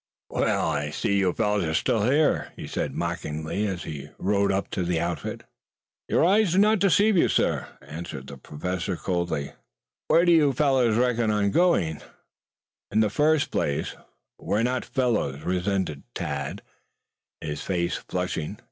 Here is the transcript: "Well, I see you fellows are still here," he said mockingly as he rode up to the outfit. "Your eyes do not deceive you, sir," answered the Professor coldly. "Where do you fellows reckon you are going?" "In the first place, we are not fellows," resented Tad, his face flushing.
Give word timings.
"Well, 0.31 0.67
I 0.67 0.89
see 0.89 1.19
you 1.19 1.31
fellows 1.31 1.63
are 1.63 1.75
still 1.75 2.09
here," 2.09 2.53
he 2.55 2.65
said 2.65 2.95
mockingly 2.95 3.67
as 3.67 3.83
he 3.83 4.09
rode 4.17 4.51
up 4.51 4.71
to 4.71 4.81
the 4.81 4.99
outfit. 4.99 5.43
"Your 6.09 6.25
eyes 6.25 6.53
do 6.53 6.57
not 6.57 6.79
deceive 6.79 7.15
you, 7.15 7.27
sir," 7.27 7.67
answered 7.83 8.25
the 8.25 8.37
Professor 8.39 8.95
coldly. 8.97 9.51
"Where 10.07 10.25
do 10.25 10.31
you 10.31 10.53
fellows 10.53 10.97
reckon 10.97 11.29
you 11.29 11.35
are 11.35 11.49
going?" 11.49 12.01
"In 12.89 13.01
the 13.01 13.11
first 13.11 13.51
place, 13.51 13.95
we 14.39 14.55
are 14.57 14.63
not 14.63 14.85
fellows," 14.85 15.43
resented 15.43 16.01
Tad, 16.15 16.63
his 17.39 17.61
face 17.61 17.97
flushing. 17.97 18.57